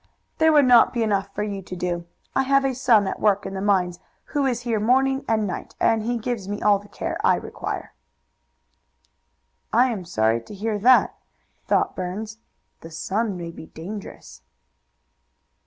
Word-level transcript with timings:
"There 0.39 0.51
would 0.51 0.65
not 0.65 0.93
be 0.93 1.03
enough 1.03 1.29
for 1.35 1.43
you 1.43 1.61
to 1.61 1.75
do. 1.75 2.07
I 2.35 2.41
have 2.41 2.65
a 2.65 2.73
son 2.73 3.05
at 3.07 3.19
work 3.19 3.45
in 3.45 3.53
the 3.53 3.61
mines 3.61 3.99
who 4.33 4.47
is 4.47 4.61
here 4.61 4.79
morning 4.79 5.23
and 5.27 5.45
night, 5.45 5.75
and 5.79 6.01
he 6.01 6.17
gives 6.17 6.49
me 6.49 6.59
all 6.59 6.79
the 6.79 6.87
care 6.89 7.19
I 7.23 7.35
require." 7.35 7.93
"I 9.71 9.91
am 9.91 10.05
sorry 10.05 10.41
to 10.41 10.55
hear 10.55 10.79
that," 10.79 11.13
thought 11.67 11.95
Burns. 11.95 12.39
"The 12.79 12.89
son 12.89 13.37
may 13.37 13.51
be 13.51 13.67
dangerous." 13.67 14.41